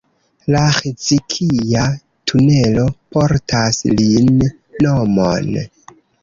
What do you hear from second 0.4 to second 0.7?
La